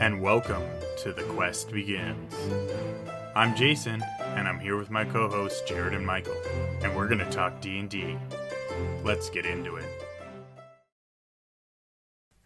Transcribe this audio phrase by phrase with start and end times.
[0.00, 0.62] and welcome
[0.96, 2.34] to The Quest Begins.
[3.34, 6.40] I'm Jason, and I'm here with my co-hosts Jared and Michael,
[6.82, 8.16] and we're going to talk D&D.
[9.04, 9.84] Let's get into it.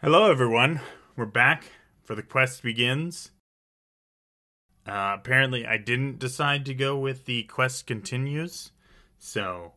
[0.01, 0.81] Hello everyone.
[1.15, 1.67] We're back
[2.03, 3.31] for The Quest Begins.
[4.85, 8.73] Uh, apparently I didn't decide to go with The Quest Continues,
[9.17, 9.75] so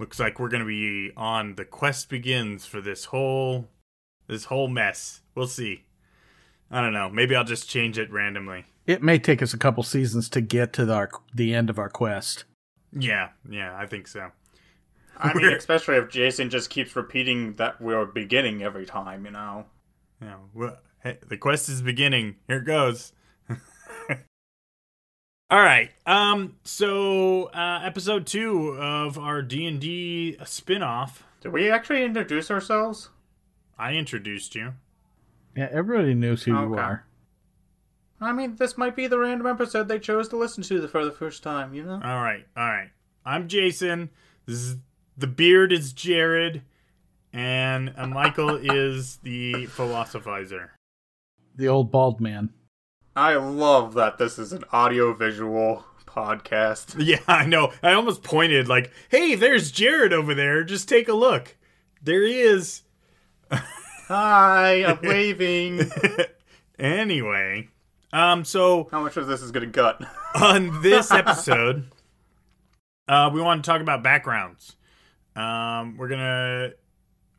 [0.00, 3.68] looks like we're going to be on The Quest Begins for this whole
[4.26, 5.20] this whole mess.
[5.36, 5.84] We'll see.
[6.70, 7.08] I don't know.
[7.08, 8.64] Maybe I'll just change it randomly.
[8.86, 11.78] It may take us a couple seasons to get to the, our, the end of
[11.78, 12.44] our quest.
[12.92, 14.30] Yeah, yeah, I think so.
[15.18, 19.66] I mean, especially if Jason just keeps repeating that we're beginning every time, you know.
[20.22, 22.36] Yeah, well, hey, the quest is beginning.
[22.46, 23.12] Here it goes.
[25.50, 25.90] All right.
[26.06, 26.56] Um.
[26.62, 31.22] So, uh, episode two of our D and D spinoff.
[31.40, 33.10] Did we actually introduce ourselves?
[33.78, 34.74] I introduced you.
[35.58, 37.04] Yeah, everybody knows who you are.
[38.20, 41.10] I mean, this might be the random episode they chose to listen to for the
[41.10, 41.94] first time, you know?
[41.94, 42.46] All right.
[42.56, 42.90] All right.
[43.26, 44.10] I'm Jason.
[44.46, 44.76] This is
[45.16, 46.62] the beard is Jared,
[47.32, 50.68] and uh, Michael is the philosophizer.
[51.56, 52.50] The old bald man.
[53.16, 56.94] I love that this is an audio visual podcast.
[57.04, 57.72] Yeah, I know.
[57.82, 60.62] I almost pointed like, "Hey, there's Jared over there.
[60.62, 61.56] Just take a look.
[62.00, 62.82] There he is."
[64.08, 65.90] Hi, I'm waving.
[66.78, 67.68] anyway,
[68.10, 70.02] um, so How much of this is gonna gut?
[70.34, 71.90] on this episode,
[73.06, 74.76] uh, we want to talk about backgrounds.
[75.36, 76.70] Um, we're gonna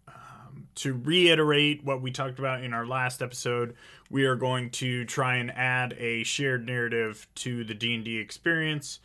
[0.07, 3.73] um, to reiterate what we talked about in our last episode.
[4.11, 8.19] We are going to try and add a shared narrative to the D and D
[8.19, 8.99] experience,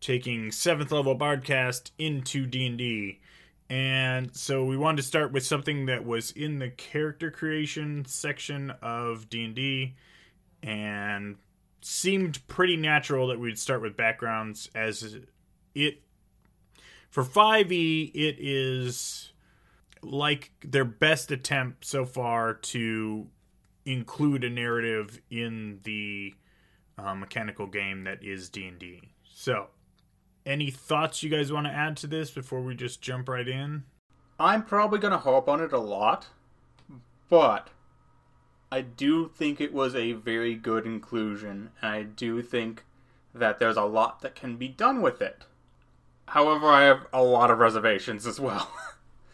[0.00, 3.20] taking seventh level Bardcast into D and D.
[3.70, 8.70] And so we wanted to start with something that was in the character creation section
[8.82, 9.94] of D and D,
[10.62, 11.36] and
[11.80, 15.16] seemed pretty natural that we'd start with backgrounds as
[15.74, 16.02] it
[17.10, 19.32] for 5e it is
[20.02, 23.26] like their best attempt so far to
[23.84, 26.34] include a narrative in the
[26.98, 29.68] uh, mechanical game that is d&d so
[30.48, 33.84] any thoughts you guys want to add to this before we just jump right in
[34.40, 36.28] I'm probably gonna harp on it a lot,
[37.28, 37.70] but
[38.70, 42.84] I do think it was a very good inclusion, and I do think
[43.34, 45.44] that there's a lot that can be done with it.
[46.26, 48.70] However, I have a lot of reservations as well.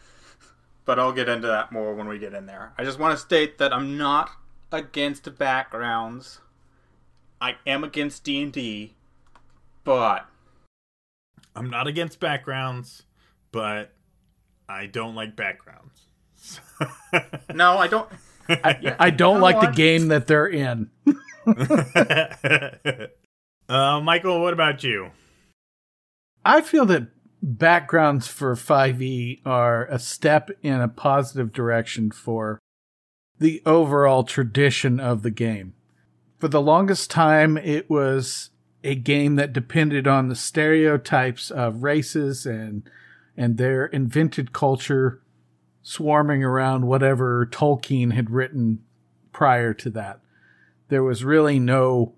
[0.85, 2.73] but I'll get into that more when we get in there.
[2.77, 4.31] I just want to state that I'm not
[4.71, 6.39] against backgrounds.
[7.39, 8.95] I am against D&D,
[9.83, 10.27] but
[11.55, 13.03] i'm not against backgrounds
[13.51, 13.93] but
[14.67, 16.07] i don't like backgrounds
[17.53, 18.09] no, I don't
[18.49, 20.89] I, I don't know like the game that they're in.
[23.69, 25.11] uh, Michael, what about you?
[26.43, 27.07] I feel that
[27.41, 32.59] backgrounds for 5e are a step in a positive direction for
[33.39, 35.73] the overall tradition of the game.
[36.39, 38.51] For the longest time, it was
[38.85, 42.83] a game that depended on the stereotypes of races and
[43.35, 45.21] and their invented culture
[45.81, 48.79] swarming around whatever Tolkien had written
[49.33, 50.21] prior to that.
[50.87, 52.13] There was really no,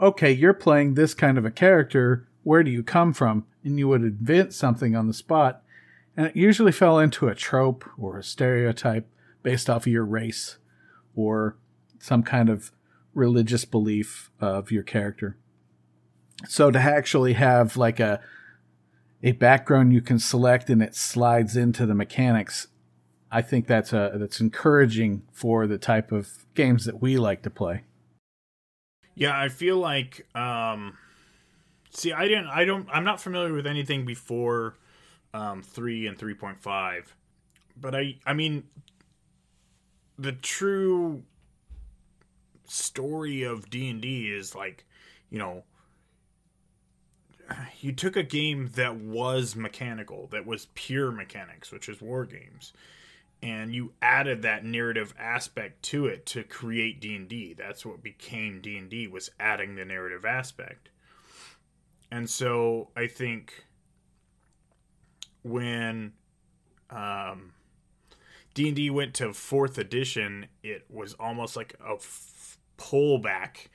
[0.00, 2.26] okay, you're playing this kind of a character.
[2.42, 3.44] Where do you come from?
[3.64, 5.62] And you would invent something on the spot.
[6.16, 9.06] And it usually fell into a trope or a stereotype
[9.42, 10.56] based off of your race
[11.14, 11.56] or
[11.98, 12.72] some kind of
[13.12, 15.36] religious belief of your character.
[16.46, 18.20] So to actually have like a
[19.22, 22.68] a background you can select and it slides into the mechanics
[23.30, 27.50] I think that's a that's encouraging for the type of games that we like to
[27.50, 27.82] play.
[29.14, 30.96] Yeah, I feel like um
[31.90, 34.76] see I didn't I don't I'm not familiar with anything before
[35.34, 37.04] um 3 and 3.5.
[37.78, 38.64] But I I mean
[40.18, 41.24] the true
[42.64, 44.86] story of D&D is like,
[45.30, 45.62] you know,
[47.80, 52.72] you took a game that was mechanical, that was pure mechanics, which is war games,
[53.42, 57.54] and you added that narrative aspect to it to create D&D.
[57.54, 60.88] That's what became D&D was adding the narrative aspect.
[62.10, 63.64] And so I think
[65.42, 66.12] when
[66.90, 67.52] um
[68.54, 73.66] D&D went to 4th edition, it was almost like a f- pullback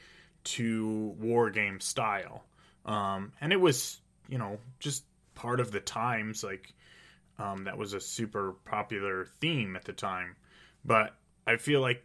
[0.43, 2.45] to war game style.
[2.85, 5.03] Um and it was, you know, just
[5.35, 6.73] part of the times like
[7.39, 10.35] um, that was a super popular theme at the time.
[10.85, 11.15] But
[11.47, 12.03] I feel like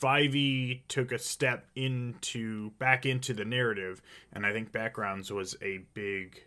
[0.00, 4.02] 5e took a step into back into the narrative
[4.34, 6.38] and i think backgrounds was a big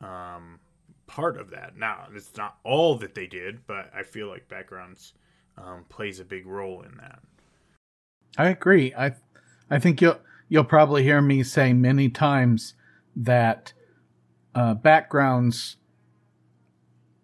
[0.00, 0.60] um,
[1.08, 5.12] part of that now it's not all that they did but i feel like backgrounds
[5.58, 7.18] um, plays a big role in that
[8.36, 8.92] I agree.
[8.94, 9.12] I
[9.70, 10.18] I think you'll
[10.48, 12.74] you'll probably hear me say many times
[13.16, 13.72] that
[14.54, 15.76] uh, backgrounds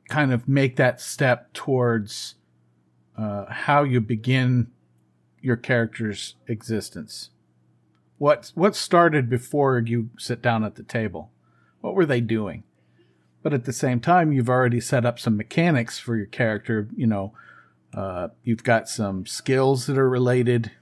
[0.08, 2.34] kind of make that step towards
[3.16, 4.70] uh, how you begin
[5.40, 7.30] your character's existence.
[8.18, 11.30] What what started before you sit down at the table?
[11.80, 12.64] What were they doing?
[13.42, 16.88] But at the same time, you've already set up some mechanics for your character.
[16.94, 17.32] You know,
[17.94, 20.72] uh, you've got some skills that are related.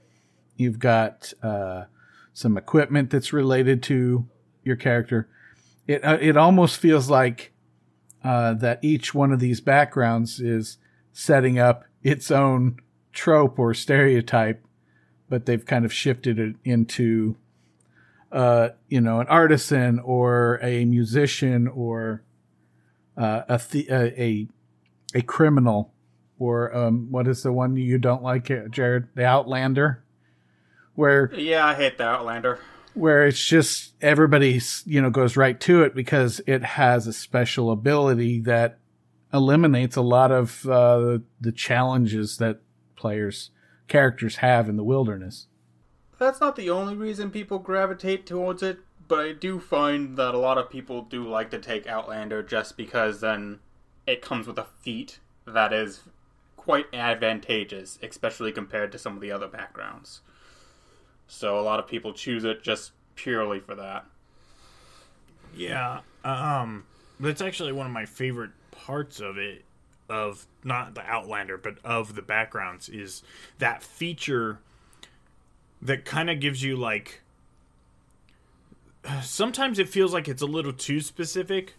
[0.57, 1.85] You've got uh,
[2.33, 4.27] some equipment that's related to
[4.69, 5.27] your character.
[5.87, 7.51] It uh, it almost feels like
[8.23, 10.77] uh, that each one of these backgrounds is
[11.11, 12.77] setting up its own
[13.11, 14.63] trope or stereotype,
[15.27, 17.35] but they've kind of shifted it into,
[18.31, 22.23] uh, you know, an artisan or a musician or
[23.17, 24.47] uh, a, th- a a
[25.15, 25.91] a criminal
[26.37, 29.07] or um, what is the one you don't like, Jared?
[29.15, 30.03] The Outlander
[30.99, 32.59] where yeah, I hate the Outlander.
[32.93, 37.71] Where it's just everybody you know goes right to it because it has a special
[37.71, 38.79] ability that
[39.33, 42.59] eliminates a lot of uh, the challenges that
[42.95, 43.51] players
[43.87, 45.47] characters have in the wilderness.
[46.17, 50.39] That's not the only reason people gravitate towards it, but I do find that a
[50.39, 53.59] lot of people do like to take Outlander just because then
[54.05, 56.01] it comes with a feat that is
[56.57, 60.21] quite advantageous, especially compared to some of the other backgrounds.
[61.29, 64.05] So a lot of people choose it just purely for that.
[65.55, 66.85] Yeah, um,
[67.19, 69.63] that's actually one of my favorite parts of it.
[70.09, 73.21] Of not the Outlander, but of the backgrounds is
[73.59, 74.57] that feature
[75.83, 77.21] that kind of gives you like.
[79.21, 81.75] Sometimes it feels like it's a little too specific,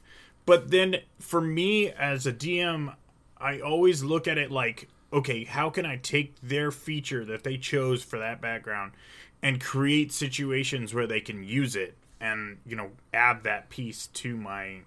[0.47, 2.95] but then for me as a DM,
[3.37, 7.57] I always look at it like, okay, how can I take their feature that they
[7.57, 8.93] chose for that background
[9.43, 14.37] and create situations where they can use it and you know add that piece to
[14.37, 14.81] my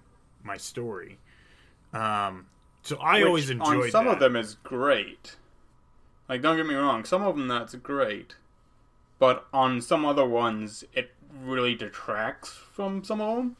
[0.44, 1.18] my story.
[1.94, 2.48] Um
[2.82, 4.14] so i Which always enjoy some that.
[4.14, 5.36] of them is great.
[6.30, 8.36] Like don't get me wrong some of them that's great
[9.20, 11.12] but on some other ones it
[11.44, 13.56] really detracts from some of them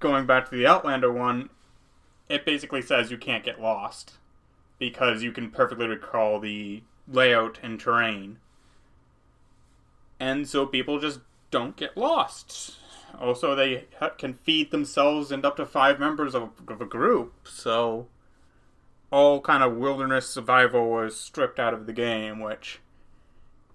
[0.00, 1.48] going back to the outlander one
[2.28, 4.14] it basically says you can't get lost
[4.78, 8.38] because you can perfectly recall the layout and terrain
[10.18, 11.20] and so people just
[11.50, 12.76] don't get lost.
[13.20, 13.86] Also, they
[14.18, 18.08] can feed themselves and up to five members of, of a group, so
[19.10, 22.80] all kind of wilderness survival was stripped out of the game, which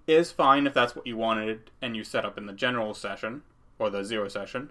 [0.06, 3.42] is fine if that's what you wanted and you set up in the general session
[3.78, 4.70] or the zero session.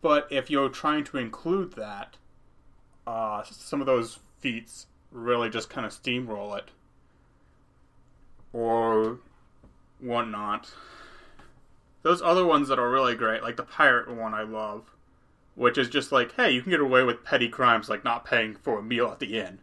[0.00, 2.16] But if you're trying to include that,
[3.06, 6.70] uh, some of those feats really just kind of steamroll it.
[8.52, 9.20] Or
[10.02, 10.72] whatnot.
[12.02, 14.90] Those other ones that are really great, like the pirate one, I love,
[15.54, 18.56] which is just like, hey, you can get away with petty crimes like not paying
[18.56, 19.60] for a meal at the inn,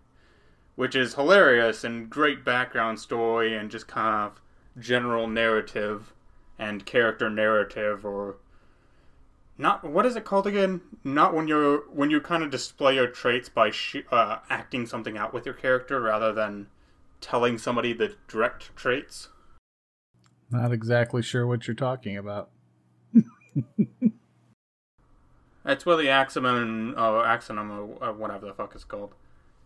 [0.75, 4.41] which is hilarious and great background story and just kind of
[4.81, 6.13] general narrative
[6.58, 8.38] and character narrative or
[9.58, 13.08] not what is it called again not when you're when you kind of display your
[13.08, 16.67] traits by sh- uh, acting something out with your character rather than
[17.22, 19.29] telling somebody the direct traits
[20.51, 22.50] not exactly sure what you're talking about.
[25.63, 29.13] That's where the axionym, or axionym, or whatever the fuck it's called,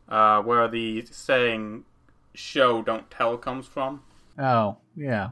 [0.09, 1.85] uh, where the saying
[2.33, 4.01] "show don't tell" comes from.
[4.37, 5.29] Oh, yeah.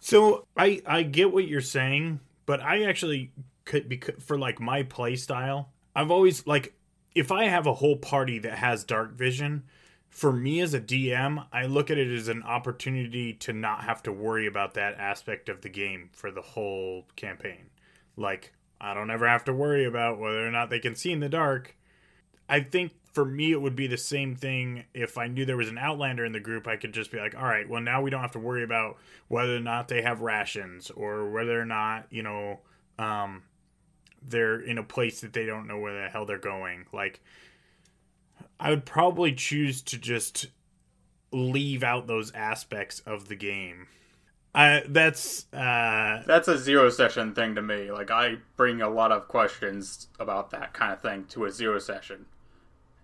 [0.00, 3.32] So I I get what you're saying, but I actually
[3.64, 5.72] could be for like my play style.
[5.94, 6.74] I've always like
[7.14, 9.64] if I have a whole party that has dark vision,
[10.10, 14.02] for me as a DM, I look at it as an opportunity to not have
[14.02, 17.70] to worry about that aspect of the game for the whole campaign.
[18.16, 21.20] Like, I don't ever have to worry about whether or not they can see in
[21.20, 21.76] the dark.
[22.48, 25.68] I think for me, it would be the same thing if I knew there was
[25.68, 26.66] an Outlander in the group.
[26.66, 28.98] I could just be like, all right, well, now we don't have to worry about
[29.28, 32.60] whether or not they have rations or whether or not, you know,
[32.98, 33.44] um,
[34.22, 36.86] they're in a place that they don't know where the hell they're going.
[36.92, 37.20] Like,
[38.60, 40.48] I would probably choose to just
[41.32, 43.86] leave out those aspects of the game.
[44.54, 47.90] I that's uh that's a zero session thing to me.
[47.90, 51.78] Like I bring a lot of questions about that kind of thing to a zero
[51.78, 52.26] session.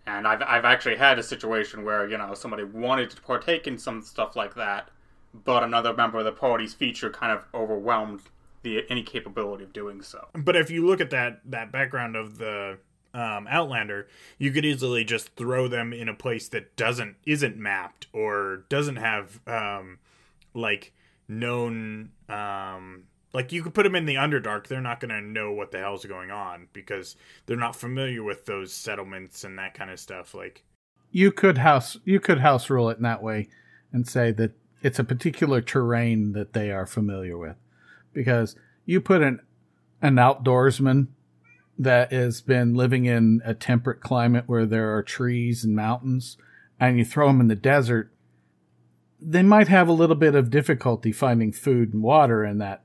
[0.06, 3.78] And I've I've actually had a situation where you know somebody wanted to partake in
[3.78, 4.90] some stuff like that,
[5.32, 8.22] but another member of the party's feature kind of overwhelmed
[8.62, 10.26] the any capability of doing so.
[10.34, 12.78] But if you look at that that background of the
[13.16, 14.08] um, Outlander,
[14.38, 18.96] you could easily just throw them in a place that doesn't isn't mapped or doesn't
[18.96, 19.98] have um,
[20.52, 20.92] like
[21.26, 24.66] known um, like you could put them in the Underdark.
[24.66, 28.72] They're not to know what the hell's going on because they're not familiar with those
[28.72, 30.34] settlements and that kind of stuff.
[30.34, 30.62] Like
[31.10, 33.48] you could house you could house rule it in that way
[33.92, 37.56] and say that it's a particular terrain that they are familiar with
[38.12, 39.40] because you put an
[40.02, 41.06] an outdoorsman
[41.78, 46.36] that has been living in a temperate climate where there are trees and mountains
[46.80, 48.10] and you throw them in the desert
[49.20, 52.82] they might have a little bit of difficulty finding food and water in that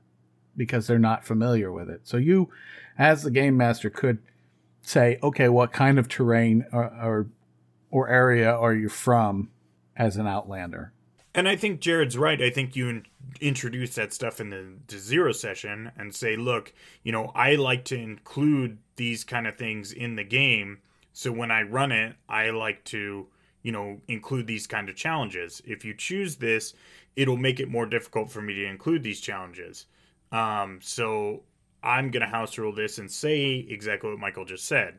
[0.56, 2.00] because they're not familiar with it.
[2.04, 2.50] So you
[2.98, 4.18] as the game master could
[4.82, 7.26] say okay what kind of terrain or or,
[7.90, 9.50] or area are you from
[9.96, 10.91] as an outlander
[11.34, 12.40] and I think Jared's right.
[12.40, 13.06] I think you in-
[13.40, 16.72] introduce that stuff in the, zero session and say, look,
[17.02, 20.78] you know, I like to include these kind of things in the game.
[21.12, 23.26] So when I run it, I like to,
[23.62, 25.62] you know, include these kind of challenges.
[25.64, 26.74] If you choose this,
[27.16, 29.86] it'll make it more difficult for me to include these challenges.
[30.30, 31.42] Um, so
[31.82, 34.98] I'm going to house rule this and say exactly what Michael just said.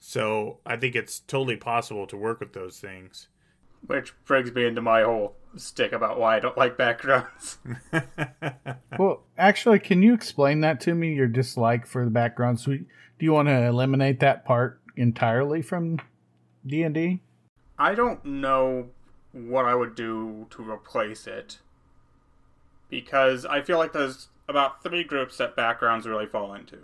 [0.00, 3.28] So I think it's totally possible to work with those things.
[3.86, 7.58] Which brings me into my whole stick about why I don't like backgrounds.
[8.98, 11.14] well, actually, can you explain that to me?
[11.14, 12.64] Your dislike for the backgrounds.
[12.64, 12.84] Do
[13.18, 16.00] you want to eliminate that part entirely from
[16.66, 17.20] D and D?
[17.78, 18.88] I don't know
[19.32, 21.58] what I would do to replace it
[22.88, 26.78] because I feel like there's about three groups that backgrounds really fall into.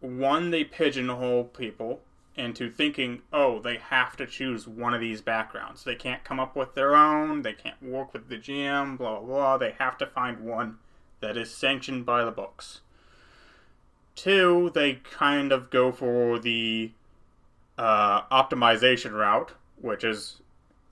[0.00, 2.00] One, they pigeonhole people
[2.36, 5.84] into thinking, oh, they have to choose one of these backgrounds.
[5.84, 9.26] They can't come up with their own, they can't work with the GM, blah, blah,
[9.26, 9.58] blah.
[9.58, 10.78] They have to find one
[11.20, 12.80] that is sanctioned by the books.
[14.14, 16.92] Two, they kind of go for the
[17.78, 20.40] uh, optimization route, which is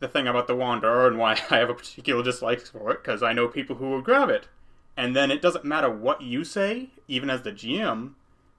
[0.01, 3.23] the thing about the Wanderer and why I have a particular dislike for it, because
[3.23, 4.49] I know people who would grab it.
[4.97, 8.13] And then it doesn't matter what you say, even as the GM,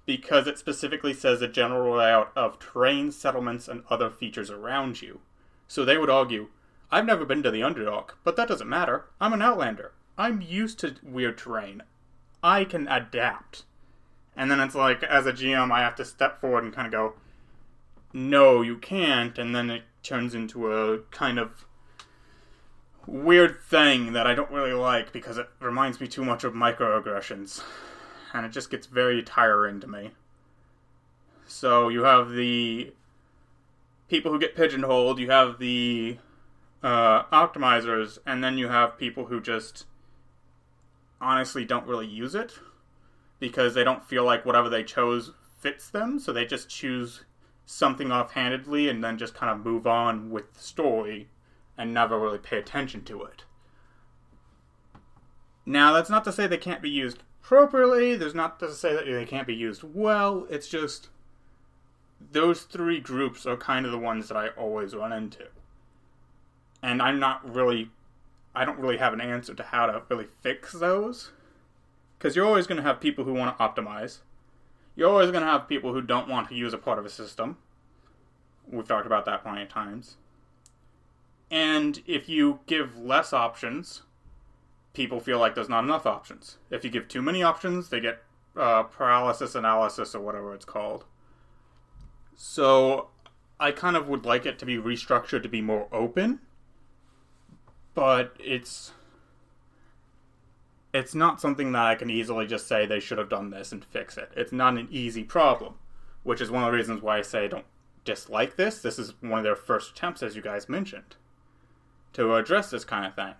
[0.06, 5.20] because it specifically says a general layout of terrain, settlements, and other features around you.
[5.68, 6.48] So they would argue,
[6.92, 9.06] I've never been to the Underdark, but that doesn't matter.
[9.20, 9.94] I'm an Outlander.
[10.18, 11.82] I'm used to weird terrain.
[12.44, 13.64] I can adapt.
[14.38, 16.92] And then it's like, as a GM, I have to step forward and kind of
[16.92, 17.14] go,
[18.14, 19.38] no, you can't.
[19.38, 21.66] And then it turns into a kind of
[23.08, 27.62] weird thing that I don't really like because it reminds me too much of microaggressions
[28.36, 30.12] and it just gets very tiring to me.
[31.48, 32.92] So you have the
[34.10, 36.18] people who get pigeonholed, you have the
[36.84, 39.86] uh, optimizers, and then you have people who just
[41.22, 42.60] honestly don't really use it
[43.40, 47.24] because they don't feel like whatever they chose fits them, so they just choose
[47.66, 51.30] something offhandedly and then just kind of move on with the story
[51.78, 53.46] and never really pay attention to it.
[55.66, 58.16] Now, that's not to say they can't be used appropriately.
[58.16, 60.48] There's not to say that they can't be used well.
[60.50, 61.10] It's just
[62.32, 65.46] those three groups are kind of the ones that I always run into.
[66.82, 67.92] And I'm not really
[68.56, 71.32] I don't really have an answer to how to really fix those.
[72.20, 74.20] Cuz you're always going to have people who want to optimize.
[74.96, 77.10] You're always going to have people who don't want to use a part of a
[77.10, 77.58] system.
[78.68, 80.16] We've talked about that plenty of times.
[81.52, 84.02] And if you give less options,
[84.96, 86.58] people feel like there's not enough options.
[86.72, 88.24] If you give too many options, they get
[88.58, 91.06] uh, paralysis analysis or whatever it's called.
[92.36, 93.10] So
[93.60, 96.40] I kind of would like it to be restructured to be more open,
[97.94, 98.92] but it's
[100.94, 103.84] it's not something that I can easily just say they should have done this and
[103.84, 104.32] fix it.
[104.36, 105.76] It's not an easy problem,
[106.24, 107.66] which is one of the reasons why I say I don't
[108.06, 108.82] dislike this.
[108.82, 111.18] This is one of their first attempts, as you guys mentioned,
[112.14, 113.34] to address this kind of thing.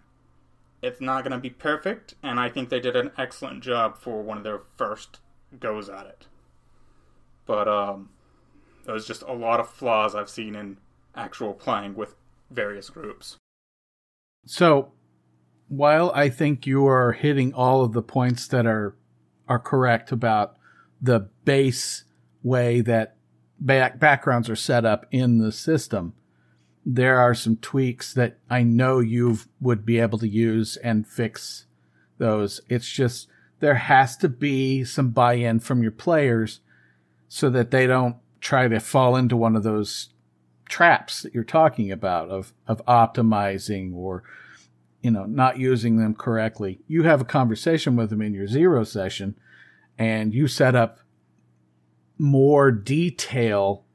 [0.82, 4.22] It's not going to be perfect, and I think they did an excellent job for
[4.22, 5.20] one of their first
[5.60, 6.28] goes at it.
[7.46, 8.10] But um,
[8.86, 10.78] there's just a lot of flaws I've seen in
[11.16, 12.16] actual playing with
[12.52, 13.38] various groups.
[14.46, 14.92] So,
[15.68, 18.96] while I think you are hitting all of the points that are
[19.48, 20.58] are correct about
[21.02, 22.04] the base
[22.44, 23.16] way that
[23.60, 26.14] back backgrounds are set up in the system,
[26.86, 31.66] there are some tweaks that I know you would be able to use and fix
[32.20, 32.62] those.
[32.70, 33.28] It's just
[33.60, 36.60] there has to be some buy-in from your players
[37.28, 40.10] so that they don't try to fall into one of those
[40.70, 44.24] traps that you're talking about of of optimizing or
[45.02, 48.84] you know not using them correctly you have a conversation with them in your zero
[48.84, 49.36] session
[49.98, 51.00] and you set up
[52.18, 53.86] more detail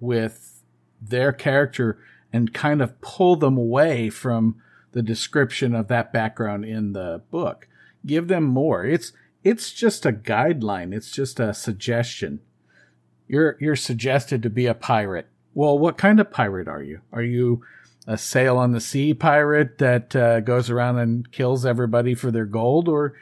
[0.00, 0.62] with
[1.00, 1.98] their character
[2.32, 4.56] and kind of pull them away from
[4.92, 7.68] the description of that background in the book.
[8.06, 8.84] Give them more.
[8.84, 9.12] It's
[9.44, 10.94] it's just a guideline.
[10.94, 12.40] It's just a suggestion.
[13.26, 15.28] You're you're suggested to be a pirate.
[15.54, 17.00] Well, what kind of pirate are you?
[17.12, 17.62] Are you
[18.06, 22.46] a sail on the sea pirate that uh, goes around and kills everybody for their
[22.46, 23.14] gold, or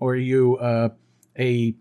[0.00, 0.88] or are you uh,
[1.38, 1.74] a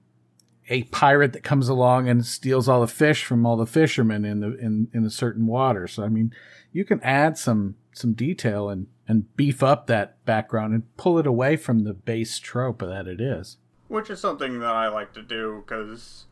[0.73, 4.39] a pirate that comes along and steals all the fish from all the fishermen in
[4.39, 5.87] the in in a certain water?
[5.87, 6.33] So I mean,
[6.71, 11.27] you can add some some detail and and beef up that background and pull it
[11.27, 13.57] away from the base trope that it is.
[13.87, 16.25] Which is something that I like to do because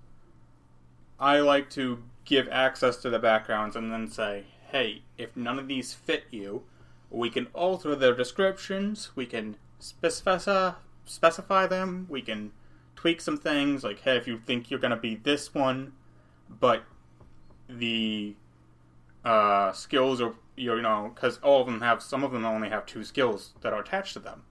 [1.19, 5.67] I like to give access to the backgrounds and then say, hey, if none of
[5.67, 6.63] these fit you,
[7.11, 10.71] we can alter their descriptions, we can specify,
[11.05, 12.53] specify them, we can
[13.01, 15.93] tweak some things, like, hey, if you think you're going to be this one,
[16.49, 16.83] but
[17.67, 18.35] the
[19.25, 22.85] uh, skills are, you know, because all of them have, some of them only have
[22.85, 24.43] two skills that are attached to them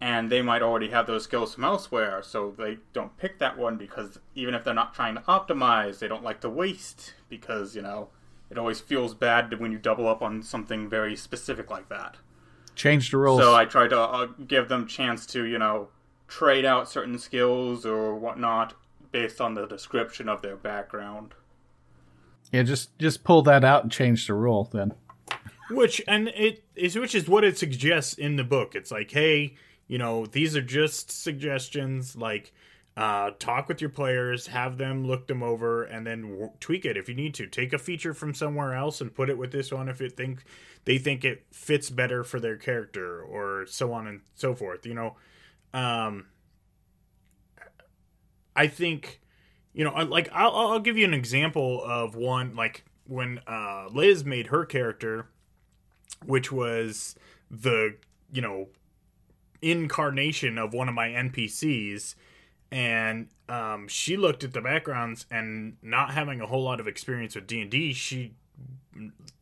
[0.00, 3.76] and they might already have those skills from elsewhere, so they don't pick that one
[3.76, 7.82] because even if they're not trying to optimize, they don't like to waste because, you
[7.82, 8.08] know,
[8.50, 12.16] it always feels bad when you double up on something very specific like that.
[12.74, 13.42] Change the rules.
[13.42, 15.88] So I try to uh, give them chance to, you know,
[16.30, 18.74] trade out certain skills or whatnot
[19.12, 21.34] based on the description of their background.
[22.52, 24.94] Yeah, just just pull that out and change the rule then.
[25.70, 28.74] Which and it is which is what it suggests in the book.
[28.74, 29.56] It's like, hey,
[29.86, 32.16] you know, these are just suggestions.
[32.16, 32.52] Like,
[32.96, 36.96] uh, talk with your players, have them look them over, and then w- tweak it
[36.96, 37.46] if you need to.
[37.46, 40.44] Take a feature from somewhere else and put it with this one if it think
[40.84, 44.86] they think it fits better for their character, or so on and so forth.
[44.86, 45.16] You know,
[45.72, 46.26] um,
[48.56, 49.20] I think,
[49.72, 54.24] you know, like I'll, I'll give you an example of one like when uh, Liz
[54.24, 55.26] made her character,
[56.24, 57.14] which was
[57.50, 57.96] the
[58.32, 58.68] you know
[59.62, 62.14] incarnation of one of my NPCs,
[62.70, 67.34] and um, she looked at the backgrounds and not having a whole lot of experience
[67.34, 68.34] with D and D, she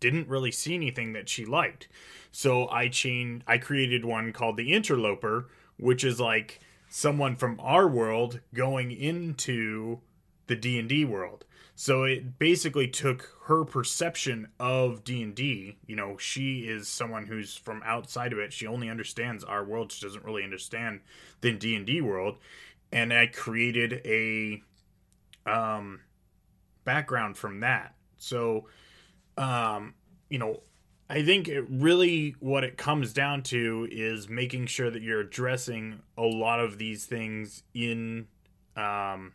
[0.01, 1.89] didn't really see anything that she liked.
[2.31, 3.45] So I changed.
[3.47, 10.01] I created one called the Interloper, which is like someone from our world going into
[10.47, 11.45] the D and D world.
[11.81, 17.83] So it basically took her perception of D&D, you know, she is someone who's from
[17.85, 18.53] outside of it.
[18.53, 19.93] She only understands our world.
[19.93, 21.03] She doesn't really understand
[21.41, 22.39] the D&D world.
[22.91, 24.61] And I created a
[25.47, 26.01] um
[26.85, 27.95] background from that.
[28.17, 28.67] So
[29.37, 29.95] um
[30.29, 30.63] you know,
[31.11, 36.01] I think it really what it comes down to is making sure that you're addressing
[36.17, 38.27] a lot of these things in
[38.77, 39.33] um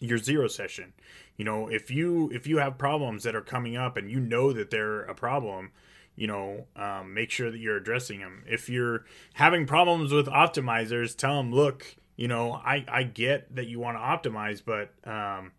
[0.00, 0.92] your zero session.
[1.36, 4.52] You know if you if you have problems that are coming up and you know
[4.52, 5.70] that they're a problem
[6.18, 9.04] you know um, make sure that you're addressing them if you're
[9.34, 13.96] having problems with optimizers tell them look you know i i get that you want
[13.96, 15.52] to optimize but um,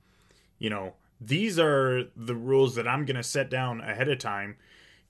[0.59, 4.57] you know these are the rules that i'm going to set down ahead of time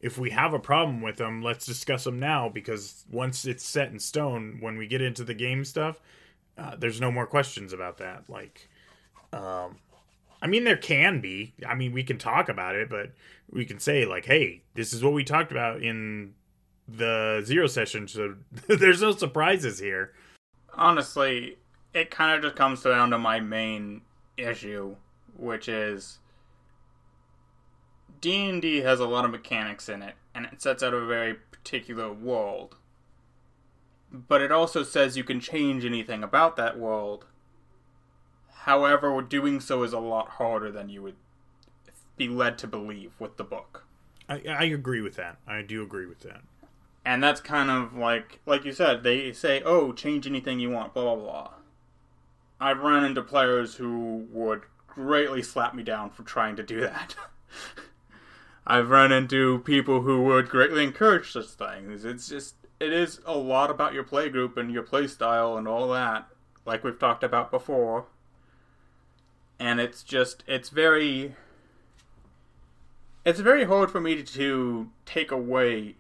[0.01, 3.91] if we have a problem with them let's discuss them now because once it's set
[3.91, 5.99] in stone when we get into the game stuff
[6.57, 8.69] uh, there's no more questions about that like
[9.31, 9.77] um,
[10.41, 11.53] I mean, there can be.
[11.67, 13.11] I mean, we can talk about it, but
[13.51, 16.33] we can say like, "Hey, this is what we talked about in
[16.87, 18.35] the zero session." So
[18.67, 20.13] there's no surprises here.
[20.73, 21.57] Honestly,
[21.93, 24.01] it kind of just comes down to my main
[24.37, 24.95] issue,
[25.37, 26.19] which is
[28.21, 31.05] D and D has a lot of mechanics in it, and it sets out a
[31.05, 32.77] very particular world.
[34.11, 37.25] But it also says you can change anything about that world
[38.69, 41.15] However, doing so is a lot harder than you would
[42.17, 43.85] be led to believe with the book.
[44.27, 45.37] I, I agree with that.
[45.47, 46.41] I do agree with that.
[47.05, 50.93] And that's kind of like, like you said, they say, "Oh, change anything you want,"
[50.93, 51.51] blah blah blah.
[52.59, 57.15] I've run into players who would greatly slap me down for trying to do that.
[58.65, 62.05] I've run into people who would greatly encourage such things.
[62.05, 65.67] It's just, it is a lot about your play group and your play style and
[65.67, 66.27] all that,
[66.65, 68.05] like we've talked about before.
[69.59, 71.35] And it's just it's very
[73.25, 75.95] it's very hard for me to take away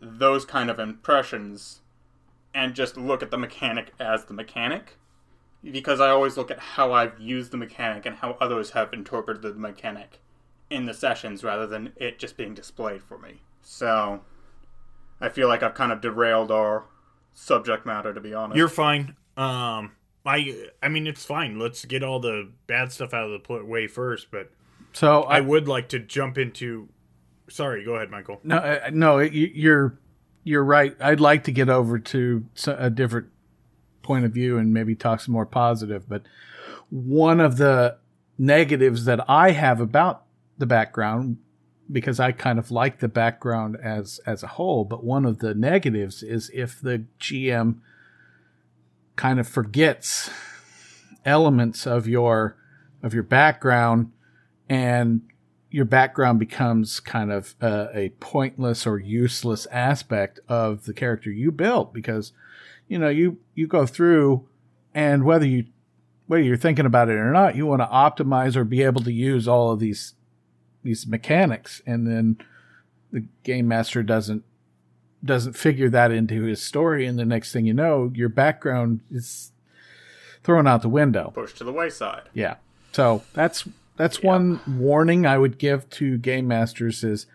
[0.00, 1.80] those kind of impressions
[2.54, 4.96] and just look at the mechanic as the mechanic.
[5.62, 9.42] Because I always look at how I've used the mechanic and how others have interpreted
[9.42, 10.20] the mechanic
[10.70, 13.42] in the sessions rather than it just being displayed for me.
[13.62, 14.20] So
[15.20, 16.84] I feel like I've kind of derailed our
[17.34, 18.56] subject matter to be honest.
[18.56, 19.16] You're fine.
[19.36, 19.92] Um,
[20.24, 21.58] I I mean it's fine.
[21.58, 24.28] Let's get all the bad stuff out of the way first.
[24.30, 24.50] But
[24.92, 26.88] So I I, would like to jump into.
[27.48, 28.40] Sorry, go ahead, Michael.
[28.44, 29.98] no uh, no you- you're
[30.44, 30.96] you're right.
[31.00, 33.28] I'd like to get over to a different
[34.02, 36.08] point of view and maybe talk some more positive.
[36.08, 36.22] But
[36.90, 37.98] one of the
[38.38, 40.24] negatives that I have about
[40.60, 41.38] the background,
[41.90, 45.54] because I kind of like the background as as a whole, but one of the
[45.54, 47.80] negatives is if the GM
[49.16, 50.30] kind of forgets
[51.24, 52.56] elements of your
[53.02, 54.12] of your background
[54.68, 55.22] and
[55.70, 61.92] your background becomes kind of a pointless or useless aspect of the character you built
[61.92, 62.32] because
[62.88, 64.48] you know you you go through
[64.94, 65.64] and whether you
[66.26, 69.12] whether you're thinking about it or not you want to optimize or be able to
[69.12, 70.14] use all of these
[70.82, 72.38] these mechanics and then
[73.12, 74.44] the game master doesn't
[75.24, 79.52] doesn't figure that into his story and the next thing you know your background is
[80.42, 82.22] thrown out the window pushed to the wayside.
[82.32, 82.56] yeah.
[82.92, 87.26] So that's that's one warning I would give to game masters is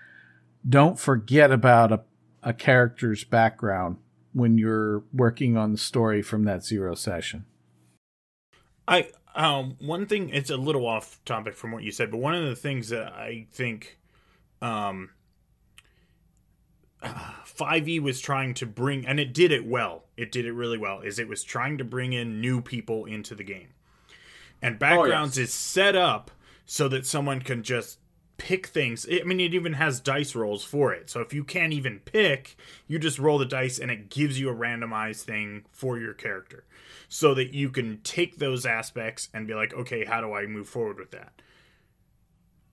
[0.68, 2.02] don't forget about a,
[2.42, 3.98] a character's background
[4.34, 7.46] when you're working on the story from that zero session.
[8.88, 12.36] I um one thing it's a little off topic from what you said, but one
[12.36, 13.98] of the things that I think
[14.62, 15.12] um
[17.04, 20.06] 5e was trying to bring and it did it well.
[20.18, 23.36] It did it really well is it was trying to bring in new people into
[23.36, 23.70] the game.
[24.62, 26.32] And backgrounds is set up
[26.66, 28.00] so that someone can just
[28.38, 29.06] pick things.
[29.10, 31.10] I mean, it even has dice rolls for it.
[31.10, 34.50] So if you can't even pick, you just roll the dice and it gives you
[34.50, 36.66] a randomized thing for your character
[37.10, 40.68] so that you can take those aspects and be like, okay, how do I move
[40.68, 41.42] forward with that?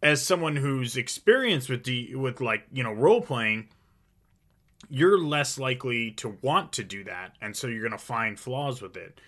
[0.02, 3.68] As someone who's experienced with D, with like you know role playing,
[4.88, 8.96] you're less likely to want to do that, and so you're gonna find flaws with
[8.96, 9.20] it.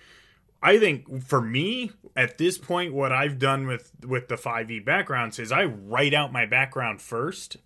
[0.64, 4.81] I think for me at this point, what I've done with with the five E
[4.81, 7.59] backgrounds is I write out my background first,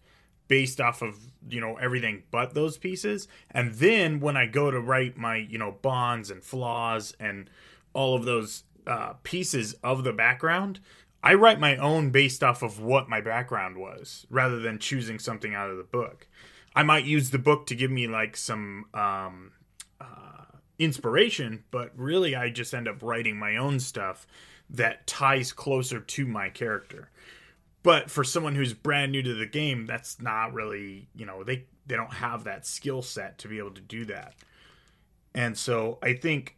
[0.48, 1.16] based off of
[1.48, 5.58] you know everything but those pieces, and then when I go to write my you
[5.58, 7.48] know bonds and flaws and
[7.92, 10.80] all of those uh, pieces of the background,
[11.22, 15.54] I write my own based off of what my background was, rather than choosing something
[15.54, 16.26] out of the book.
[16.74, 19.52] I might use the book to give me like some um,
[20.78, 24.26] inspiration, but really I just end up writing my own stuff
[24.70, 27.11] that ties closer to my character.
[27.83, 31.64] But for someone who's brand new to the game, that's not really, you know, they
[31.87, 34.35] they don't have that skill set to be able to do that.
[35.35, 36.57] And so I think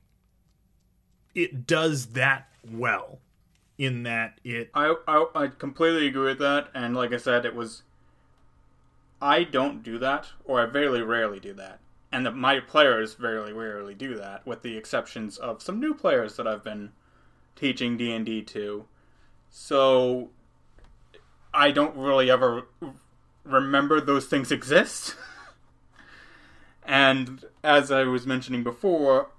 [1.35, 3.19] it does that well
[3.79, 7.55] in that it I, I I completely agree with that, and like I said, it
[7.55, 7.83] was.
[9.23, 11.81] I don't do that, or I very rarely do that,
[12.11, 16.37] and the, my players very rarely do that, with the exceptions of some new players
[16.37, 16.93] that I've been
[17.57, 18.87] teaching D and D to.
[19.51, 20.31] So,
[21.53, 22.67] I don't really ever
[23.45, 25.17] remember those things exist.
[26.87, 29.31] and as I was mentioning before,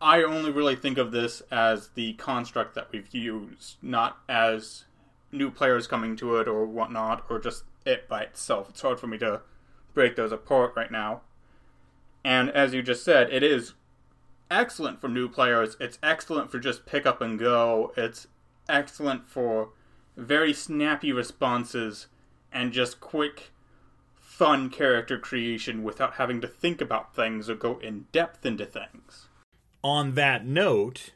[0.00, 4.84] I only really think of this as the construct that we've used, not as
[5.32, 8.68] new players coming to it or whatnot, or just it by itself.
[8.70, 9.40] It's hard for me to
[9.94, 11.22] break those apart right now.
[12.24, 13.74] And as you just said, it is
[14.50, 15.76] excellent for new players.
[15.80, 17.92] It's excellent for just pick up and go.
[17.96, 18.26] It's
[18.68, 19.70] excellent for
[20.16, 22.06] very snappy responses
[22.52, 23.52] and just quick,
[24.14, 29.28] fun character creation without having to think about things or go in depth into things.
[29.84, 31.10] on that note,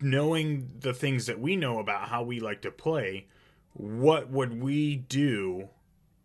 [0.00, 3.26] knowing the things that we know about how we like to play,
[3.72, 5.68] what would we do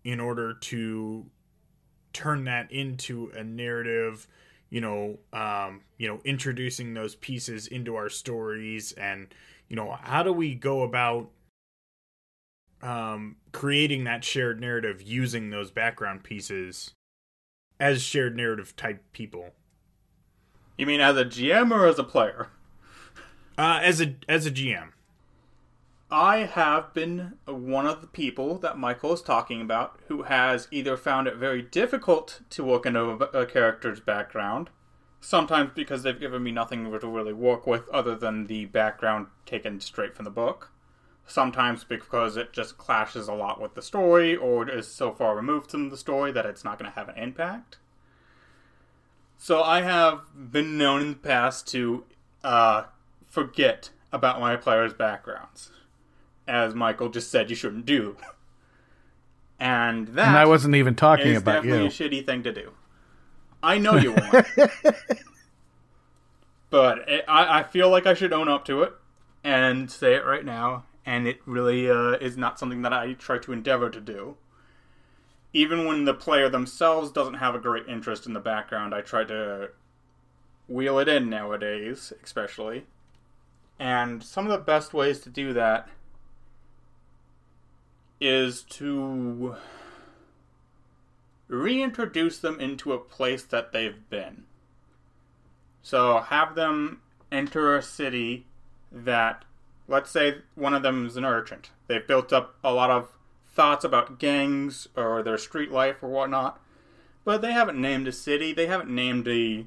[0.03, 1.25] in order to
[2.11, 4.27] turn that into a narrative?
[4.69, 9.33] You know, um, you know, introducing those pieces into our stories, and
[9.71, 11.29] you know, how do we go about
[12.81, 16.91] um, creating that shared narrative using those background pieces
[17.79, 19.51] as shared narrative type people?
[20.77, 22.49] You mean as a GM or as a player?
[23.57, 24.89] Uh, as a as a GM,
[26.11, 30.97] I have been one of the people that Michael is talking about who has either
[30.97, 34.69] found it very difficult to look into a, a character's background,
[35.21, 39.79] sometimes because they've given me nothing to really work with other than the background taken
[39.79, 40.71] straight from the book,
[41.25, 45.71] sometimes because it just clashes a lot with the story or is so far removed
[45.71, 47.77] from the story that it's not going to have an impact.
[49.37, 52.03] So I have been known in the past to
[52.43, 52.83] uh,
[53.29, 55.71] forget about my players' backgrounds
[56.47, 58.17] as Michael just said you shouldn't do.
[59.59, 61.85] And that And I wasn't even talking about definitely you.
[61.85, 62.71] a shitty thing to do.
[63.63, 64.47] I know you won't.
[66.69, 68.93] but it, I, I feel like I should own up to it
[69.43, 70.85] and say it right now.
[71.05, 74.37] And it really uh, is not something that I try to endeavor to do.
[75.53, 79.23] Even when the player themselves doesn't have a great interest in the background, I try
[79.25, 79.71] to
[80.67, 82.85] wheel it in nowadays, especially.
[83.79, 85.89] And some of the best ways to do that
[88.21, 89.55] is to
[91.51, 94.43] reintroduce them into a place that they've been.
[95.81, 98.45] So have them enter a city
[98.91, 99.43] that,
[99.87, 101.65] let's say, one of them is an urchant.
[101.87, 103.09] They've built up a lot of
[103.53, 106.61] thoughts about gangs or their street life or whatnot,
[107.25, 108.53] but they haven't named a city.
[108.53, 109.65] They haven't named a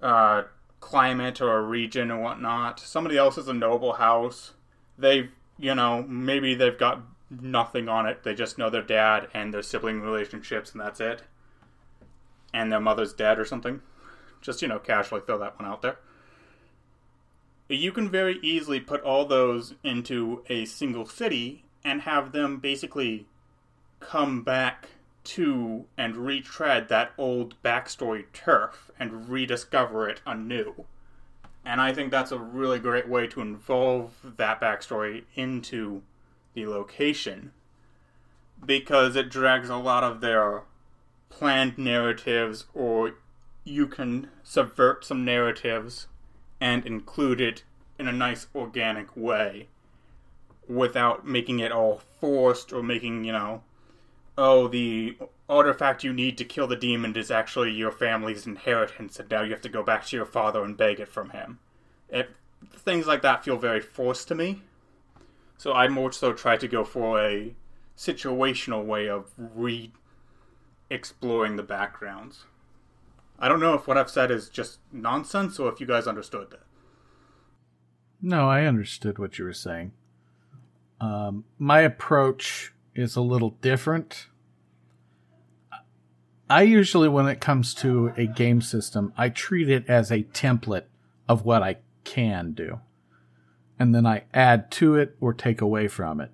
[0.00, 0.44] uh,
[0.78, 2.78] climate or a region or whatnot.
[2.78, 4.52] Somebody else is a noble house.
[4.96, 8.22] They've, you know, maybe they've got nothing on it.
[8.22, 11.22] They just know their dad and their sibling relationships, and that's it.
[12.52, 13.80] And their mother's dead or something.
[14.40, 15.98] Just, you know, casually throw that one out there.
[17.68, 23.26] You can very easily put all those into a single city and have them basically
[24.00, 24.88] come back
[25.24, 30.84] to and retread that old backstory turf and rediscover it anew.
[31.64, 36.02] And I think that's a really great way to involve that backstory into
[36.54, 37.52] the location
[38.64, 40.62] because it drags a lot of their
[41.28, 43.16] planned narratives or
[43.64, 46.06] you can subvert some narratives
[46.60, 47.62] and include it
[47.98, 49.68] in a nice organic way
[50.68, 53.62] without making it all forced or making, you know,
[54.36, 55.16] oh, the
[55.48, 59.50] artifact you need to kill the demon is actually your family's inheritance and now you
[59.50, 61.58] have to go back to your father and beg it from him.
[62.08, 62.30] It,
[62.72, 64.62] things like that feel very forced to me.
[65.56, 67.54] So I more so try to go for a
[67.96, 69.92] situational way of re
[70.90, 72.44] exploring the backgrounds.
[73.38, 76.50] I don't know if what I've said is just nonsense or if you guys understood
[76.50, 76.62] that.
[78.22, 79.92] No, I understood what you were saying.
[81.00, 84.28] Um, my approach is a little different.
[86.48, 90.84] I usually, when it comes to a game system, I treat it as a template
[91.28, 92.80] of what I can do.
[93.78, 96.30] And then I add to it or take away from it.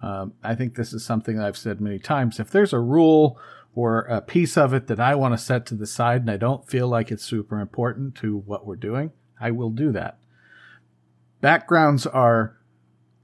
[0.00, 2.38] Um, I think this is something I've said many times.
[2.38, 3.38] If there's a rule
[3.74, 6.36] or a piece of it that I want to set to the side and I
[6.36, 10.18] don't feel like it's super important to what we're doing, I will do that.
[11.40, 12.56] Backgrounds are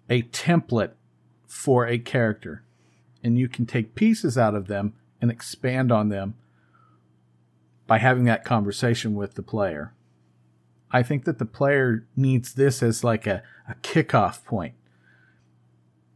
[0.09, 0.93] a template
[1.47, 2.63] for a character,
[3.23, 6.35] and you can take pieces out of them and expand on them
[7.87, 9.93] by having that conversation with the player.
[10.95, 14.75] I think that the player needs this as like a, a kickoff point.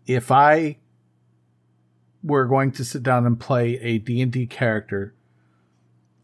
[0.06, 0.78] If I
[2.22, 5.16] were going to sit down and play a D&D character,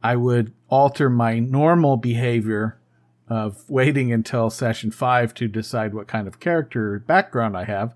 [0.05, 2.79] I would alter my normal behavior
[3.27, 7.93] of waiting until session 5 to decide what kind of character background I have.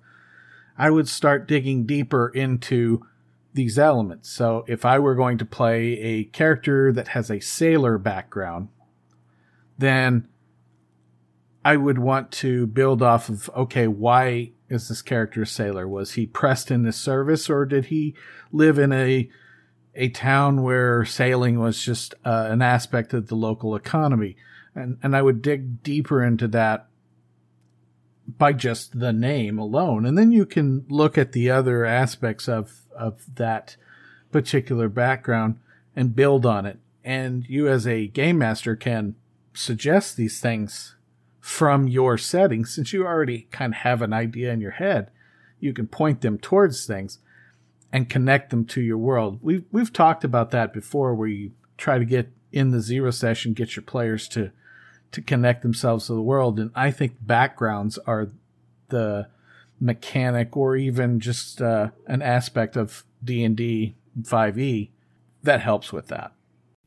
[0.76, 3.06] I would start digging deeper into
[3.54, 4.28] these elements.
[4.28, 8.70] So if I were going to play a character that has a sailor background,
[9.78, 10.26] then
[11.68, 15.86] I would want to build off of okay, why is this character a sailor?
[15.86, 18.14] Was he pressed in the service, or did he
[18.50, 19.28] live in a
[19.94, 24.34] a town where sailing was just uh, an aspect of the local economy?
[24.74, 26.88] And and I would dig deeper into that
[28.26, 32.86] by just the name alone, and then you can look at the other aspects of
[32.96, 33.76] of that
[34.32, 35.58] particular background
[35.94, 36.78] and build on it.
[37.04, 39.16] And you, as a game master, can
[39.52, 40.94] suggest these things
[41.48, 45.10] from your setting, since you already kind of have an idea in your head,
[45.58, 47.20] you can point them towards things
[47.90, 49.38] and connect them to your world.
[49.40, 53.54] We've we've talked about that before, where you try to get in the zero session,
[53.54, 54.50] get your players to
[55.10, 58.30] to connect themselves to the world, and I think backgrounds are
[58.90, 59.28] the
[59.80, 64.90] mechanic or even just uh, an aspect of D and D five E
[65.42, 66.32] that helps with that.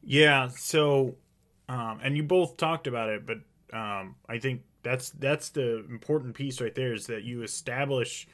[0.04, 0.50] Yeah.
[0.50, 1.16] So,
[1.68, 3.38] um, and you both talked about it, but
[3.74, 8.28] um, I think that's that's the important piece right there is that you establish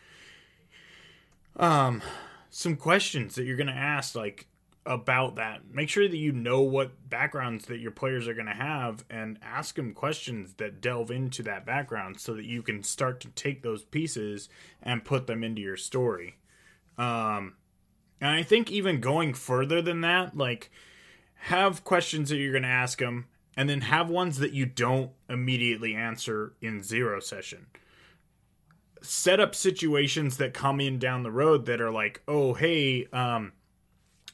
[1.57, 2.01] um
[2.49, 4.47] some questions that you're going to ask like
[4.85, 5.61] about that.
[5.69, 9.37] Make sure that you know what backgrounds that your players are going to have and
[9.41, 13.63] ask them questions that delve into that background so that you can start to take
[13.63, 14.47] those pieces
[14.81, 16.37] and put them into your story.
[16.97, 17.55] Um
[18.19, 20.71] and i think even going further than that like
[21.41, 23.25] have questions that you're going to ask them
[23.57, 27.65] and then have ones that you don't immediately answer in zero session.
[29.01, 33.53] set up situations that come in down the road that are like, oh, hey, um,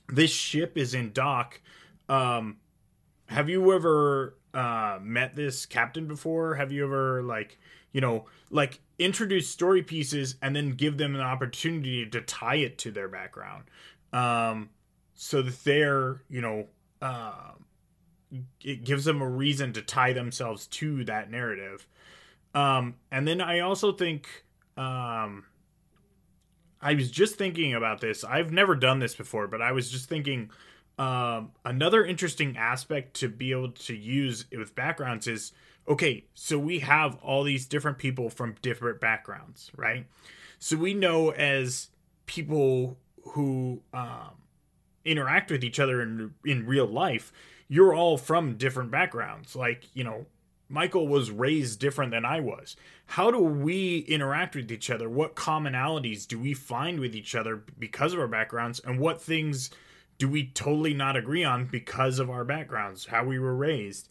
[0.08, 1.62] this ship is in dock.
[2.10, 2.58] Um,
[3.28, 6.56] have you ever uh, met this captain before?
[6.56, 7.58] Have you ever like
[7.92, 12.78] you know like introduce story pieces and then give them an opportunity to tie it
[12.80, 13.64] to their background,
[14.12, 14.70] um,
[15.14, 16.68] so that they're you know
[17.02, 17.54] uh,
[18.62, 21.88] it gives them a reason to tie themselves to that narrative.
[22.56, 24.28] Um, and then I also think
[24.78, 25.46] um,
[26.82, 28.24] I was just thinking about this.
[28.24, 30.52] I've never done this before, but I was just thinking
[31.00, 35.54] um, another interesting aspect to be able to use with backgrounds is
[35.88, 40.06] okay, so we have all these different people from different backgrounds, right?
[40.60, 41.90] So we know as
[42.26, 42.98] people
[43.32, 44.32] who um,
[45.04, 47.34] interact with each other in in real life,
[47.74, 49.56] you're all from different backgrounds.
[49.56, 50.28] Like you know,
[50.70, 52.76] Michael was raised different than I was.
[53.08, 55.10] How do we interact with each other?
[55.10, 59.72] What commonalities do we find with each other because of our backgrounds, and what things
[60.20, 64.08] do we totally not agree on because of our backgrounds, how we were raised?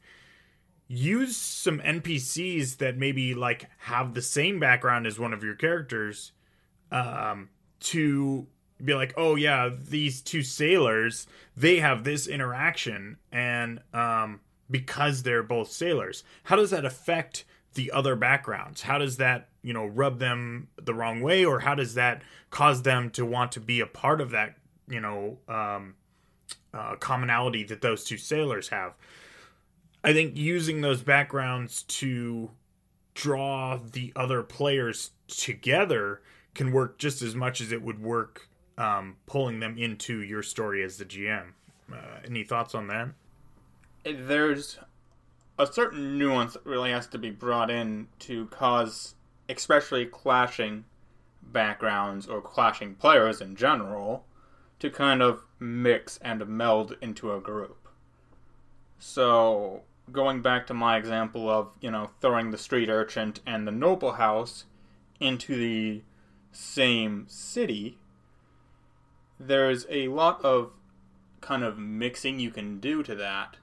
[0.89, 6.33] Use some NPCs that maybe like have the same background as one of your characters
[6.91, 7.49] um,
[7.79, 8.49] to
[8.85, 14.41] be like, oh yeah, these two sailors, they have this interaction, and um,
[14.71, 18.83] because they're both sailors, how does that affect the other backgrounds?
[18.83, 22.83] How does that you know rub them the wrong way, or how does that cause
[22.83, 24.57] them to want to be a part of that
[24.89, 25.95] you know um,
[26.75, 28.95] uh, commonality that those two sailors have.
[30.05, 32.51] I think using those backgrounds to
[33.15, 36.23] draw the other players together
[36.55, 40.83] can work just as much as it would work um, pulling them into your story
[40.83, 41.53] as the GM.
[41.93, 43.09] Uh, any thoughts on that?
[44.05, 44.79] There's
[45.59, 49.15] a certain nuance that really has to be brought in to cause,
[49.49, 50.85] especially clashing
[51.43, 54.25] backgrounds or clashing players in general,
[54.79, 57.89] to kind of mix and meld into a group.
[58.99, 63.73] So, going back to my example of, you know, throwing the street urchin and the
[63.73, 64.65] noble house
[65.21, 66.03] into the
[66.53, 67.99] same city,
[69.47, 70.73] there's a lot of
[71.41, 73.57] kind of mixing you can do to that.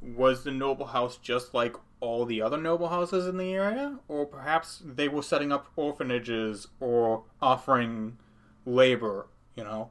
[0.00, 3.98] Was the noble house just like all the other noble houses in the area?
[4.08, 8.18] Or perhaps they were setting up orphanages or offering
[8.64, 9.90] labor, you know?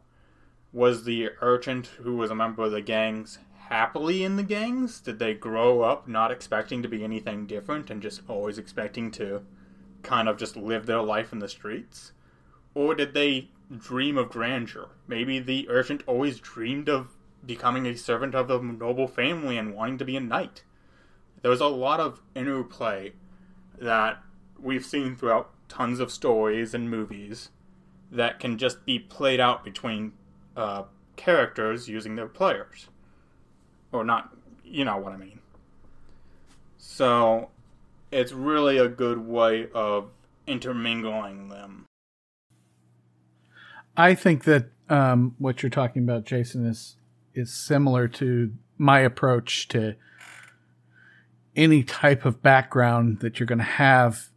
[0.76, 5.00] was the urchin who was a member of the gangs happily in the gangs?
[5.00, 9.46] Did they grow up not expecting to be anything different and just always expecting to
[10.04, 12.12] kind of just live their life in the streets?
[12.74, 14.90] Or did they dream of grandeur?
[15.08, 19.98] Maybe the urchin always dreamed of becoming a servant of a noble family and wanting
[20.00, 20.64] to be a knight.
[21.42, 23.14] There's a lot of interplay
[23.80, 24.24] that
[24.60, 27.50] we've seen throughout tons of stories and movies
[28.12, 30.14] that can just be played out between
[30.56, 30.84] uh,
[31.16, 32.88] characters using their players.
[33.92, 35.40] Or not, you know what I mean.
[36.78, 37.50] So,
[38.12, 40.10] it's really a good way of
[40.48, 41.86] intermingling them.
[43.98, 46.98] I think that um, what you're talking about, Jason, is
[47.34, 49.96] is similar to my approach to
[51.56, 54.30] any type of background that you're going to have.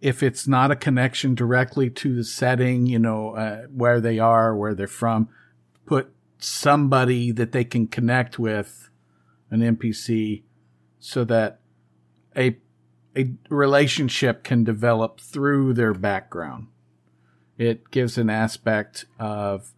[0.00, 4.54] If it's not a connection directly to the setting, you know, uh, where they are,
[4.54, 5.28] where they're from,
[5.86, 8.90] put somebody that they can connect with,
[9.50, 10.42] an NPC,
[10.98, 11.60] so that
[12.36, 12.56] a
[13.16, 16.66] a relationship can develop through their background.
[17.58, 19.72] It gives an aspect of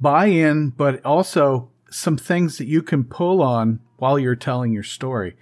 [0.00, 5.36] buy-in, but also some things that you can pull on while you're telling your story.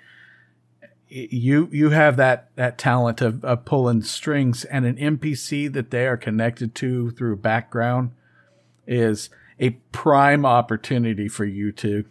[1.08, 6.06] You you have that that talent of, of pulling strings, and an NPC that they
[6.06, 8.10] are connected to through background
[8.86, 12.04] is a prime opportunity for you to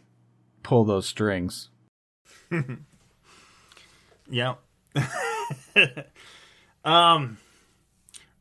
[0.63, 1.69] pull those strings.
[4.29, 4.55] yeah.
[6.85, 7.37] um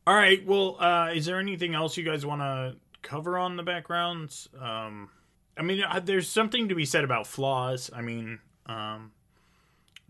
[0.07, 3.62] all right, well, uh is there anything else you guys want to cover on the
[3.62, 4.48] backgrounds?
[4.61, 5.11] Um
[5.57, 7.90] I mean, uh, there's something to be said about flaws.
[7.94, 9.12] I mean, um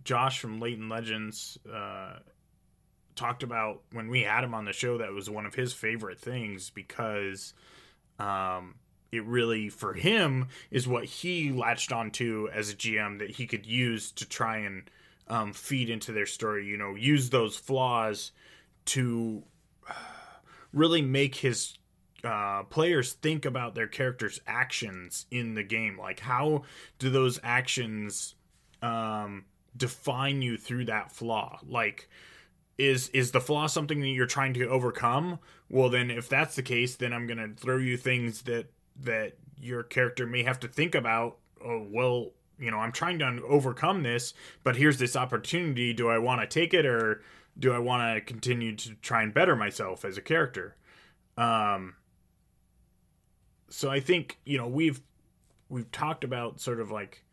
[0.05, 2.19] Josh from Leighton Legends uh
[3.15, 6.19] talked about when we had him on the show that was one of his favorite
[6.19, 7.55] things because
[8.19, 8.75] um,
[9.13, 13.67] it really for him is what he latched onto as a GM that he could
[13.67, 14.91] use to try and
[15.29, 16.67] um, feed into their story.
[16.67, 18.33] You know, use those flaws
[18.87, 19.43] to
[20.73, 21.79] really make his
[22.25, 25.99] uh, players think about their characters' actions in the game.
[25.99, 26.63] Like, how
[26.99, 28.35] do those actions
[28.83, 29.45] um,
[29.77, 31.59] define you through that flaw?
[31.67, 32.09] Like,
[32.77, 35.39] is is the flaw something that you're trying to overcome?
[35.71, 38.67] Well, then if that's the case, then I'm gonna throw you things that
[39.03, 41.39] that your character may have to think about.
[41.65, 45.93] Oh, well, you know, I'm trying to overcome this, but here's this opportunity.
[45.93, 47.23] Do I want to take it or
[47.59, 50.77] do I want to continue to try and better myself as a character?
[51.37, 51.97] Um,
[53.69, 55.01] so I think you know we've
[55.69, 57.25] we've talked about sort of like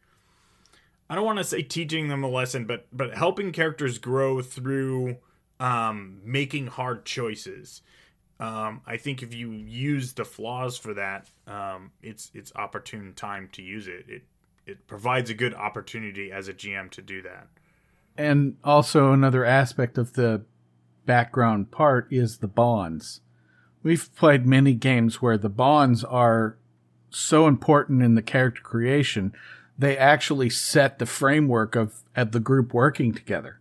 [1.10, 5.18] I don't want to say teaching them a lesson, but but helping characters grow through
[5.60, 7.82] um, making hard choices.
[8.40, 13.50] Um, I think if you use the flaws for that, um, it's it's opportune time
[13.54, 14.06] to use it.
[14.08, 14.24] It
[14.66, 17.48] it provides a good opportunity as a GM to do that.
[18.22, 20.44] And also another aspect of the
[21.08, 23.22] background part is the bonds.
[23.82, 26.58] We've played many games where the bonds are
[27.10, 29.34] so important in the character creation,
[29.76, 33.60] they actually set the framework of, of the group working together.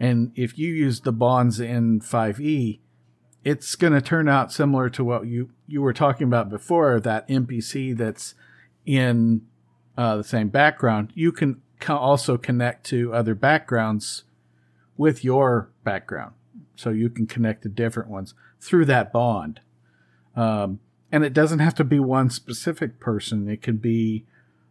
[0.00, 2.80] And if you use the bonds in 5e,
[3.44, 7.28] it's going to turn out similar to what you, you were talking about before, that
[7.28, 8.34] NPC that's
[8.84, 9.42] in
[9.96, 11.12] uh, the same background.
[11.14, 14.24] You can also connect to other backgrounds
[14.96, 16.32] with your background.
[16.74, 19.60] So you can connect to different ones through that bond.
[20.34, 20.80] Um,
[21.12, 23.48] and it doesn't have to be one specific person.
[23.48, 24.24] It can be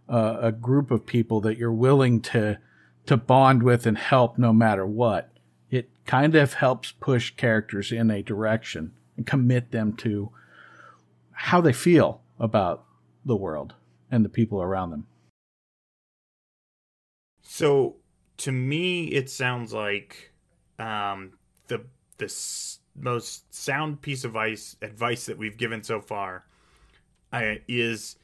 [0.10, 2.60] uh, a group of people that you're willing to
[3.06, 5.30] to bond with and help no matter what.
[5.70, 10.32] It kind of helps push characters in a direction and commit them to
[11.32, 12.84] how they feel about
[13.24, 13.76] the world
[14.10, 15.06] and the people around them.
[17.48, 17.96] So
[18.38, 20.32] to me, it sounds like
[20.80, 21.34] um,
[21.68, 21.86] the
[22.18, 22.34] the
[22.96, 26.46] most sound piece of advice advice that we've given so far
[27.32, 28.18] uh, is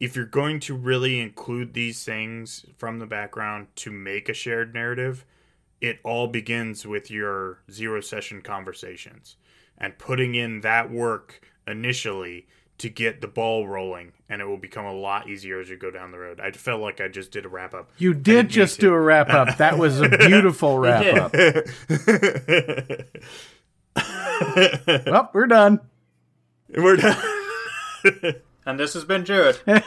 [0.00, 4.74] if you're going to really include these things from the background to make a shared
[4.74, 5.24] narrative,
[5.80, 9.36] it all begins with your zero session conversations
[9.78, 12.46] and putting in that work initially
[12.80, 15.90] to get the ball rolling and it will become a lot easier as you go
[15.90, 16.40] down the road.
[16.40, 17.90] I felt like I just did a wrap up.
[17.98, 19.58] You did just do a wrap up.
[19.58, 21.34] That was a beautiful wrap up.
[25.06, 25.80] well, we're done.
[26.74, 27.22] We're done.
[28.64, 29.60] and this has been Jared.
[29.66, 29.84] that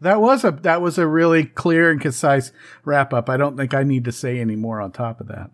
[0.00, 2.52] was a that was a really clear and concise
[2.86, 3.28] wrap up.
[3.28, 5.50] I don't think I need to say any more on top of that.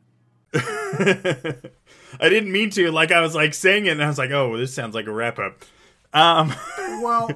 [0.55, 2.91] I didn't mean to.
[2.91, 5.13] Like I was like saying it, and I was like, "Oh, this sounds like a
[5.13, 5.65] wrap up."
[6.13, 6.53] Um,
[7.03, 7.31] well,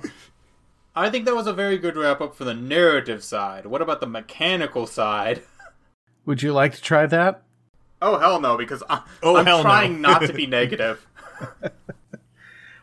[0.97, 3.67] I think that was a very good wrap up for the narrative side.
[3.67, 5.43] What about the mechanical side?
[6.27, 7.43] Would you like to try that?
[8.03, 10.11] Oh hell no, because I, oh, I'm trying no.
[10.11, 11.07] not to be negative.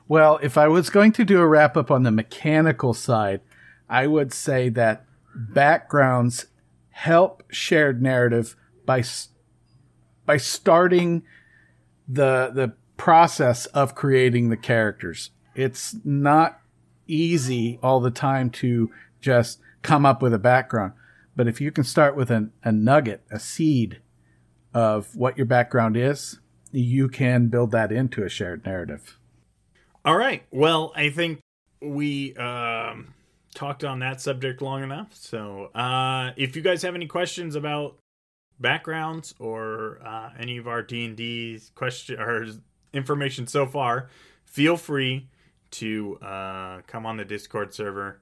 [0.07, 3.41] well, if I was going to do a wrap up on the mechanical side,
[3.89, 5.05] I would say that
[5.35, 6.47] backgrounds
[6.91, 8.55] help shared narrative
[8.85, 9.01] by
[10.25, 11.23] by starting
[12.07, 15.31] the the process of creating the characters.
[15.55, 16.61] It's not
[17.07, 20.93] easy all the time to just come up with a background.
[21.35, 24.01] But if you can start with an, a nugget, a seed
[24.73, 26.39] of what your background is,
[26.71, 29.17] you can build that into a shared narrative.
[30.05, 30.43] All right.
[30.51, 31.39] Well, I think
[31.81, 33.13] we um,
[33.53, 35.13] talked on that subject long enough.
[35.13, 37.97] So, uh, if you guys have any questions about
[38.61, 42.45] backgrounds or uh, any of our D and D question or
[42.93, 44.09] information so far,
[44.45, 45.27] feel free
[45.71, 48.21] to uh, come on the Discord server.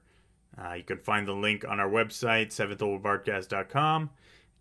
[0.58, 4.10] Uh, you can find the link on our website, seventhlevelbardcast.com,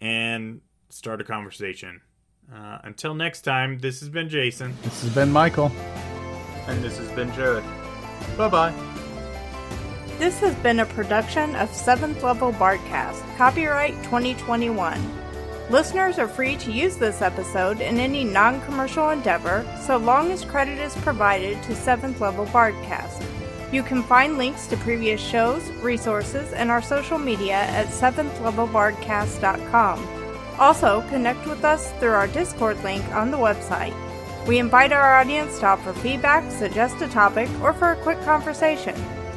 [0.01, 2.01] and start a conversation.
[2.53, 4.75] Uh, until next time, this has been Jason.
[4.83, 5.71] This has been Michael.
[6.67, 7.63] And this has been Jared.
[8.37, 8.73] Bye bye.
[10.17, 15.28] This has been a production of 7th Level Bardcast, copyright 2021.
[15.69, 20.43] Listeners are free to use this episode in any non commercial endeavor so long as
[20.43, 23.23] credit is provided to 7th Level Bardcast.
[23.71, 30.07] You can find links to previous shows, resources, and our social media at 7thlevelbardcast.com.
[30.57, 33.93] Also, connect with us through our Discord link on the website.
[34.47, 38.95] We invite our audience to offer feedback, suggest a topic, or for a quick conversation.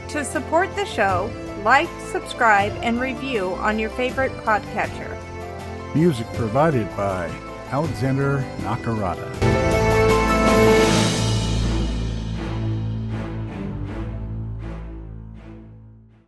[0.09, 1.31] To support the show,
[1.63, 5.22] like, subscribe, and review on your favorite podcatcher.
[5.95, 7.31] Music provided by
[7.71, 9.29] Alexander Nakarada.